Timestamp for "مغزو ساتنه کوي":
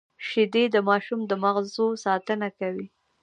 1.43-2.87